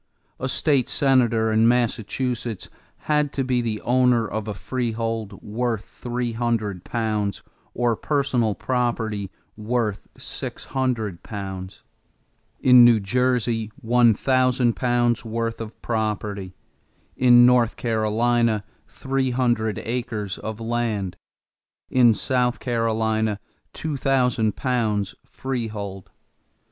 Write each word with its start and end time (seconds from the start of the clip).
A 0.39 0.49
state 0.49 0.89
senator 0.89 1.51
in 1.51 1.67
Massachusetts 1.67 2.71
had 3.05 3.31
to 3.33 3.43
be 3.43 3.61
the 3.61 3.79
owner 3.81 4.27
of 4.27 4.47
a 4.47 4.53
freehold 4.55 5.43
worth 5.43 5.85
three 5.85 6.31
hundred 6.31 6.83
pounds 6.83 7.43
or 7.75 7.95
personal 7.95 8.55
property 8.55 9.29
worth 9.55 10.07
six 10.17 10.65
hundred 10.65 11.21
pounds; 11.21 11.83
in 12.59 12.83
New 12.83 12.99
Jersey, 12.99 13.71
one 13.79 14.15
thousand 14.15 14.75
pounds' 14.75 15.23
worth 15.23 15.61
of 15.61 15.79
property; 15.83 16.55
in 17.15 17.45
North 17.45 17.75
Carolina, 17.75 18.63
three 18.87 19.29
hundred 19.29 19.77
acres 19.85 20.39
of 20.39 20.59
land; 20.59 21.15
in 21.91 22.15
South 22.15 22.59
Carolina, 22.59 23.39
two 23.71 23.97
thousand 23.97 24.55
pounds 24.55 25.13
freehold. 25.23 26.09